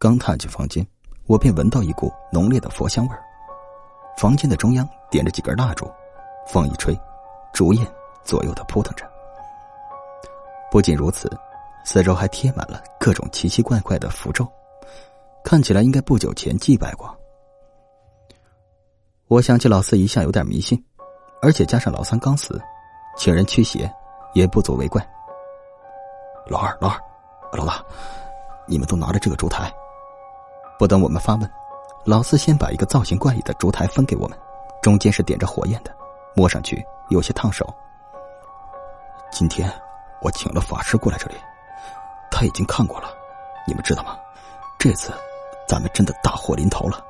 [0.00, 0.84] 刚踏进房间，
[1.26, 3.22] 我便闻到一股浓烈的佛香味儿。
[4.16, 5.86] 房间的中央点着几根蜡烛，
[6.46, 6.98] 风一吹，
[7.52, 7.86] 烛焰
[8.24, 9.04] 左右的扑腾着。
[10.70, 11.30] 不仅如此，
[11.84, 14.48] 四周还贴满了各种奇奇怪怪的符咒，
[15.44, 17.14] 看起来应该不久前祭拜过。
[19.28, 20.82] 我想起老四一向有点迷信，
[21.42, 22.58] 而且加上老三刚死，
[23.18, 23.92] 请人驱邪
[24.32, 25.06] 也不足为怪。
[26.46, 26.98] 老二、老二、
[27.52, 27.84] 老大，
[28.66, 29.70] 你们都拿着这个烛台。
[30.80, 31.50] 不等我们发问，
[32.04, 34.38] 老四先把一个造型怪异的烛台分给我们，
[34.80, 35.94] 中间是点着火焰的，
[36.34, 37.68] 摸上去有些烫手。
[39.30, 39.70] 今天
[40.22, 41.34] 我请了法师过来这里，
[42.30, 43.08] 他已经看过了，
[43.66, 44.16] 你们知道吗？
[44.78, 45.12] 这次
[45.68, 47.04] 咱们真的大祸临头了。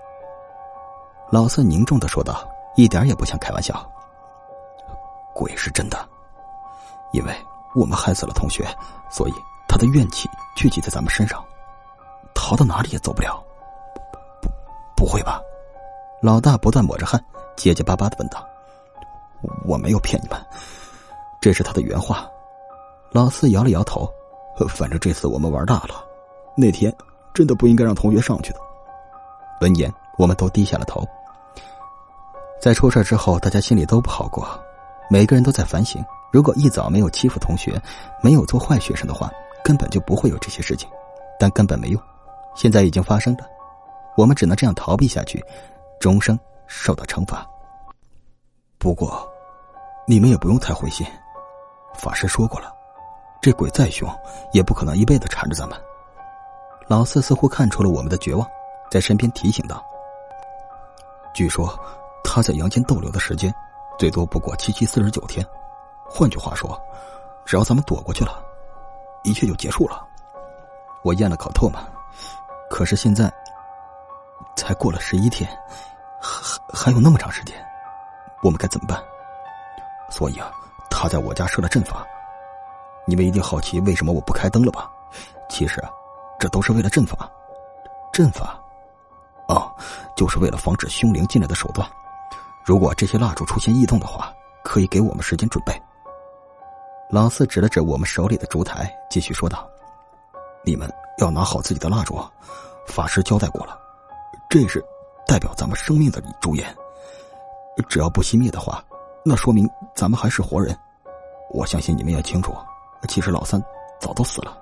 [1.30, 2.44] 老四凝重的说道，
[2.74, 3.88] 一点也不像开玩笑。
[5.32, 5.96] 鬼是真的，
[7.12, 7.32] 因为
[7.76, 8.66] 我们害死了同学，
[9.08, 9.32] 所以
[9.68, 11.40] 他的怨气聚集在咱们身上，
[12.34, 13.40] 逃到哪里也走不了。
[15.00, 15.40] 不会吧？
[16.20, 17.18] 老大不断抹着汗，
[17.56, 18.46] 结结巴巴的问道
[19.64, 20.38] ：“我没有骗你们，
[21.40, 22.28] 这是他的原话。”
[23.10, 24.06] 老四摇了摇头
[24.68, 26.04] ：“反正这次我们玩大了，
[26.54, 26.94] 那天
[27.32, 28.58] 真的不应该让同学上去的。”
[29.62, 31.02] 闻言，我们都低下了头。
[32.60, 34.46] 在出事之后，大家心里都不好过，
[35.08, 37.80] 每个人都在反省：如果一早没有欺负同学，
[38.20, 39.32] 没有做坏学生的话，
[39.64, 40.86] 根本就不会有这些事情。
[41.38, 42.02] 但根本没用，
[42.54, 43.46] 现在已经发生了。
[44.20, 45.42] 我们只能这样逃避下去，
[45.98, 47.46] 终生受到惩罚。
[48.76, 49.26] 不过，
[50.06, 51.06] 你们也不用太灰心。
[51.94, 52.70] 法师说过了，
[53.40, 54.06] 这鬼再凶，
[54.52, 55.80] 也不可能一辈子缠着咱们。
[56.86, 58.46] 老四似乎看出了我们的绝望，
[58.90, 59.82] 在身边提醒道
[61.32, 61.74] ：“据说
[62.22, 63.50] 他在阳间逗留的时间，
[63.98, 65.42] 最多不过七七四十九天。
[66.04, 66.78] 换句话说，
[67.46, 68.44] 只要咱们躲过去了，
[69.24, 70.06] 一切就结束了。”
[71.02, 71.80] 我咽了口唾沫，
[72.68, 73.32] 可是现在。
[74.60, 75.50] 才过了十一天，
[76.20, 77.56] 还还有那么长时间，
[78.42, 79.02] 我们该怎么办？
[80.10, 80.52] 所以啊，
[80.90, 82.06] 他在我家设了阵法。
[83.06, 84.90] 你们一定好奇为什么我不开灯了吧？
[85.48, 85.88] 其实啊，
[86.38, 87.28] 这都是为了阵法。
[88.12, 88.60] 阵法，
[89.48, 89.72] 哦，
[90.14, 91.88] 就是为了防止凶灵进来的手段。
[92.62, 94.30] 如果这些蜡烛出现异动的话，
[94.62, 95.72] 可以给我们时间准备。
[97.08, 99.66] 老四指了指我们手里的烛台，继续说道
[100.64, 102.22] ：“你们要拿好自己的蜡烛，
[102.86, 103.78] 法师交代过了。”
[104.50, 104.84] 这是
[105.28, 106.76] 代表咱们生命的烛焰，
[107.88, 108.84] 只要不熄灭的话，
[109.24, 110.76] 那说明咱们还是活人。
[111.52, 112.52] 我相信你们也清楚，
[113.08, 113.62] 其实老三
[114.00, 114.58] 早都死了。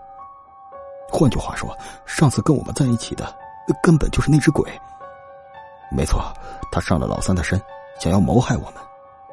[1.10, 3.34] 换句话说，上次跟我们在一起的
[3.82, 4.70] 根本就是那只鬼。
[5.90, 6.22] 没错，
[6.70, 7.58] 他上了老三的身，
[7.98, 8.74] 想要谋害我们。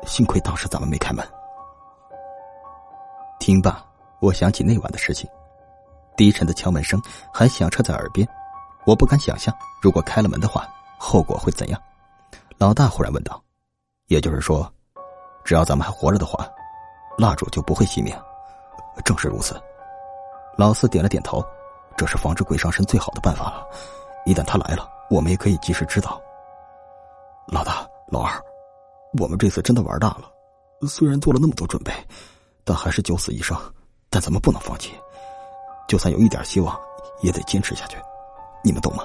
[0.06, 1.28] 幸亏当时咱们没开门。
[3.40, 3.84] 听罢，
[4.22, 5.30] 我想起那晚的事情，
[6.16, 6.98] 低沉的敲门声
[7.34, 8.26] 还响彻在耳边。
[8.86, 11.82] 我不敢想象，如果开了门的话，后果会怎样？
[12.58, 13.42] 老大忽然问道
[14.08, 14.72] ：“也就是说，
[15.44, 16.48] 只要咱们还活着的话，
[17.18, 18.16] 蜡烛就不会熄灭。”
[19.04, 19.62] 正是如此。
[20.58, 21.44] 老四点了点头
[21.98, 23.66] ：“这是防止鬼上身最好的办法了。
[24.26, 26.22] 一旦他来了，我们也可以及时知道。”
[27.52, 28.40] 老大、老二，
[29.20, 30.32] 我们这次真的玩大了。
[30.88, 31.92] 虽然做了那么多准备，
[32.64, 33.58] 但还是九死一生。
[34.10, 34.94] 但咱们不能放弃，
[35.90, 36.80] 就算有一点希望，
[37.22, 37.98] 也得坚持下去。
[38.66, 39.04] 你们懂吗？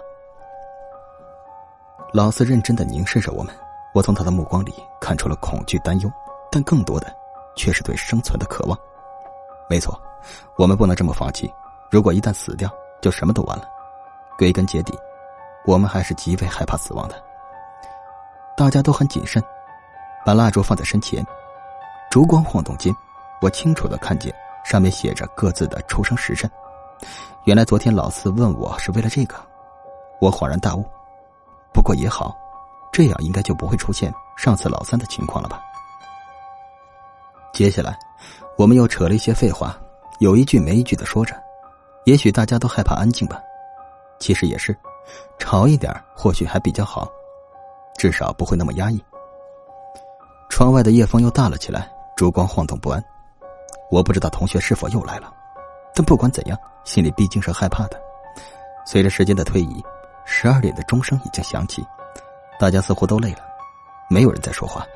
[2.14, 3.54] 老四认真的凝视着我们，
[3.92, 6.10] 我从他的目光里看出了恐惧、担忧，
[6.50, 7.14] 但更多的
[7.54, 8.78] 却是对生存的渴望。
[9.68, 10.00] 没错，
[10.56, 11.52] 我们不能这么放弃。
[11.90, 12.72] 如果一旦死掉，
[13.02, 13.68] 就什么都完了。
[14.38, 14.98] 归根结底，
[15.66, 17.22] 我们还是极为害怕死亡的。
[18.56, 19.42] 大家都很谨慎，
[20.24, 21.22] 把蜡烛放在身前，
[22.10, 22.96] 烛光晃动间，
[23.42, 24.34] 我清楚的看见
[24.64, 26.50] 上面写着各自的出生时辰。
[27.44, 29.36] 原来昨天老四问我是为了这个。
[30.20, 30.84] 我恍然大悟，
[31.72, 32.36] 不过也好，
[32.92, 35.60] 这样应该就不会出现上次老三的情况了吧。
[37.54, 37.98] 接下来，
[38.58, 39.76] 我们又扯了一些废话，
[40.18, 41.34] 有一句没一句的说着。
[42.04, 43.40] 也许大家都害怕安静吧，
[44.18, 44.76] 其实也是，
[45.38, 47.08] 吵一点或许还比较好，
[47.96, 49.02] 至少不会那么压抑。
[50.50, 53.02] 窗外的夜风又大了起来，烛光晃动不安。
[53.90, 55.32] 我不知道同学是否又来了，
[55.94, 58.00] 但不管怎样，心里毕竟是害怕的。
[58.84, 59.82] 随着时间的推移。
[60.32, 61.84] 十二点的钟声已经响起，
[62.58, 63.40] 大家似乎都累了，
[64.08, 64.86] 没有人在说话。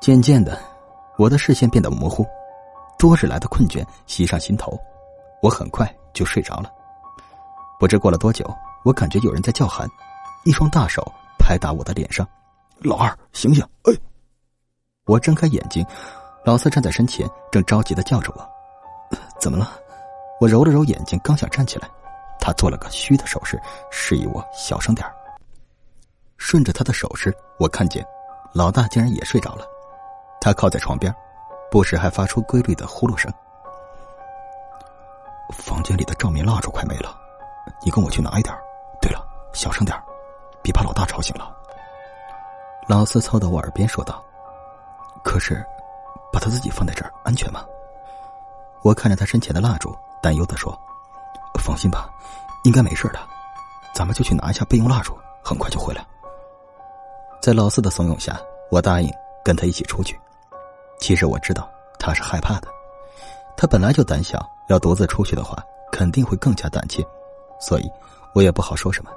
[0.00, 0.58] 渐渐的，
[1.16, 2.26] 我的视线变得模糊，
[2.98, 4.76] 多日来的困倦袭上心头，
[5.40, 6.70] 我很快就睡着了。
[7.78, 8.44] 不知过了多久，
[8.84, 9.88] 我感觉有人在叫喊，
[10.44, 11.02] 一双大手
[11.38, 12.28] 拍打我的脸上
[12.82, 13.94] ：“老二，醒醒！”哎，
[15.06, 15.86] 我睁开眼睛，
[16.44, 18.46] 老四站在身前，正着急的叫着我
[19.40, 19.72] ：“怎么了？”
[20.40, 21.88] 我揉了揉眼睛，刚想站起来。
[22.40, 23.60] 他做了个虚的手势，
[23.90, 25.06] 示意我小声点
[26.38, 28.04] 顺着他的手势，我看见
[28.52, 29.64] 老大竟然也睡着了。
[30.40, 31.14] 他靠在床边，
[31.70, 33.30] 不时还发出规律的呼噜声。
[35.52, 37.14] 房间里的照明蜡烛快没了，
[37.84, 38.56] 你跟我去拿一点。
[39.02, 39.22] 对了，
[39.52, 39.96] 小声点
[40.62, 41.54] 别把老大吵醒了。
[42.88, 44.24] 老四凑到我耳边说道
[45.22, 45.64] ：“可是，
[46.32, 47.64] 把他自己放在这儿安全吗？”
[48.82, 50.76] 我看着他身前的蜡烛，担忧的说
[51.58, 52.08] ：“放心吧，
[52.64, 53.18] 应该没事的。
[53.94, 56.06] 咱们就去拿一下备用蜡烛，很快就回来。”
[57.42, 58.38] 在老四的怂恿下，
[58.70, 59.10] 我答应
[59.42, 60.18] 跟他一起出去。
[60.98, 61.68] 其实我知道
[61.98, 62.68] 他是害怕的，
[63.56, 64.38] 他本来就胆小，
[64.68, 65.56] 要独自出去的话，
[65.90, 67.02] 肯定会更加胆怯，
[67.58, 67.90] 所以
[68.34, 69.10] 我也不好说什么。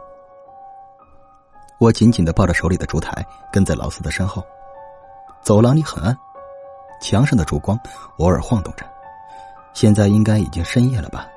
[1.79, 4.41] 我紧紧的抱着手里的烛台，跟在老四的身后。
[5.41, 6.17] 走廊里很暗，
[7.01, 7.77] 墙上的烛光
[8.19, 8.85] 偶尔晃动着。
[9.73, 11.27] 现在应该已经深夜了吧？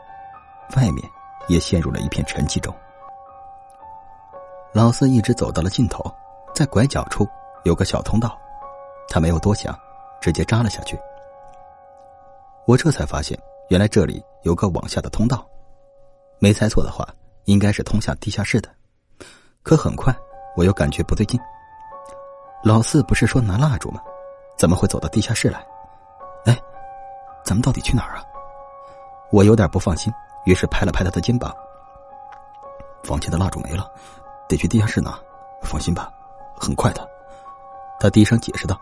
[0.76, 1.08] 外面
[1.48, 2.74] 也陷入了一片沉寂中。
[4.72, 6.02] 老四一直走到了尽头，
[6.54, 7.26] 在拐角处
[7.64, 8.38] 有个小通道，
[9.08, 9.78] 他没有多想。
[10.18, 10.98] 直接扎了下去，
[12.66, 15.46] 我这才发现，原来这里有个往下的通道，
[16.40, 17.06] 没猜错的话，
[17.44, 18.68] 应该是通向地下室的。
[19.62, 20.12] 可很快，
[20.56, 21.38] 我又感觉不对劲。
[22.64, 24.00] 老四不是说拿蜡烛吗？
[24.56, 25.64] 怎么会走到地下室来？
[26.46, 26.58] 哎，
[27.44, 28.24] 咱们到底去哪儿啊？
[29.30, 30.12] 我有点不放心，
[30.46, 31.54] 于是拍了拍他的肩膀。
[33.04, 33.88] 房间的蜡烛没了，
[34.48, 35.18] 得去地下室拿。
[35.62, 36.10] 放心吧，
[36.58, 37.06] 很快的。
[38.00, 38.80] 他低声解释道。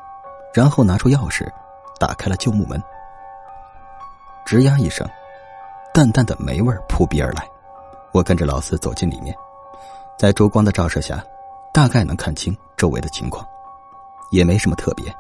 [0.53, 1.51] 然后拿出钥匙，
[1.99, 2.81] 打开了旧木门。
[4.47, 5.05] 吱呀一声，
[5.93, 7.45] 淡淡的霉味扑鼻而来。
[8.13, 9.35] 我跟着老四走进里面，
[10.17, 11.21] 在烛光的照射下，
[11.73, 13.45] 大概能看清周围的情况，
[14.31, 15.13] 也没什么特别，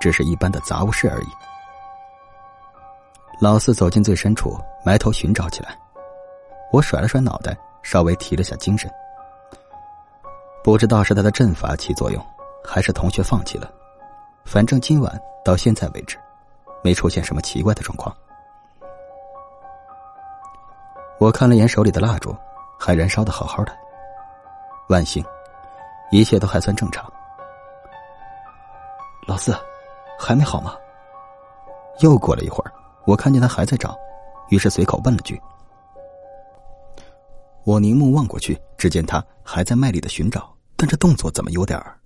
[0.00, 1.28] 只是一般的杂物室而已。
[3.38, 5.78] 老四走进最深处，埋头寻找起来。
[6.72, 8.90] 我甩了甩脑袋，稍微提了下精神。
[10.64, 12.24] 不知道是他的阵法起作用，
[12.64, 13.70] 还是同学放弃了。
[14.44, 16.16] 反正今晚到现在为止，
[16.82, 18.16] 没出现什么奇怪的状况。
[21.18, 22.34] 我看了眼手里的蜡烛，
[22.80, 23.72] 还燃烧的好好的。
[24.88, 25.22] 万幸，
[26.10, 27.04] 一切都还算正常。
[29.26, 29.54] 老四，
[30.18, 30.74] 还没好吗？
[32.00, 32.72] 又过了一会儿，
[33.04, 33.94] 我看见他还在找，
[34.48, 35.40] 于是随口问了句。
[37.64, 41.96] 我凝目望过去，只见他还在卖力的寻找，但这动作怎么有点儿……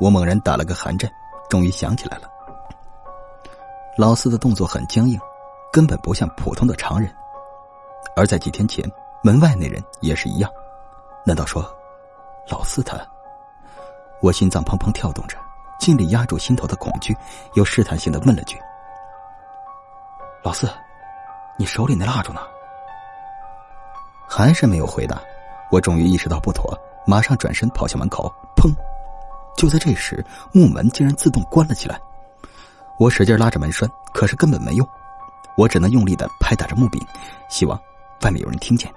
[0.00, 1.10] 我猛然打了个寒战，
[1.50, 2.30] 终于想起来了。
[3.98, 5.18] 老四的动作很僵硬，
[5.72, 7.12] 根本不像普通的常人。
[8.14, 8.88] 而在几天前，
[9.22, 10.50] 门外那人也是一样。
[11.24, 11.68] 难道说，
[12.48, 12.96] 老四他？
[14.20, 15.36] 我心脏砰砰跳动着，
[15.80, 17.16] 尽力压住心头的恐惧，
[17.54, 18.56] 又试探性的问了句
[20.44, 20.70] ：“老四，
[21.58, 22.40] 你手里那蜡烛呢？”
[24.28, 25.20] 还是没有回答。
[25.70, 28.72] 我终于意识到不妥，马上转身跑向门口，砰！
[29.56, 31.98] 就在这时，木门竟然自动关了起来。
[32.98, 34.86] 我使劲拉着门栓，可是根本没用。
[35.56, 37.00] 我只能用力的拍打着木柄，
[37.48, 37.80] 希望
[38.22, 38.92] 外面有人听见。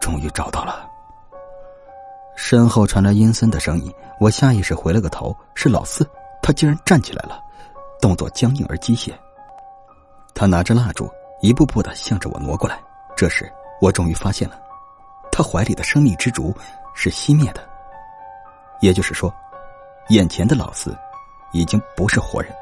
[0.00, 0.88] 终于找到了。
[2.36, 6.08] 身后传来阴森的声音，我下意识回了个头，是老四。
[6.42, 7.40] 他竟然站起来了，
[8.00, 9.12] 动作僵硬而机械。
[10.32, 11.10] 他拿着蜡烛，
[11.40, 12.78] 一步步的向着我挪过来。
[13.16, 14.58] 这时，我终于发现了，
[15.30, 16.54] 他怀里的生命之烛
[16.94, 17.66] 是熄灭的。
[18.80, 19.32] 也就是说，
[20.08, 20.96] 眼前的老四
[21.52, 22.52] 已经不是活人。